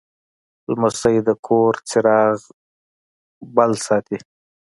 [0.71, 2.39] لمسی د کور چراغ
[3.55, 4.17] بل ساتي.